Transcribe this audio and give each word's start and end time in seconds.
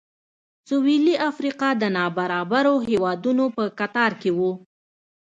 سوېلي 0.67 1.15
افریقا 1.29 1.69
د 1.81 1.83
نابرابرو 1.97 2.75
هېوادونو 2.87 3.43
په 3.55 3.63
کتار 3.79 4.11
کې 4.21 4.31
و. 4.37 4.39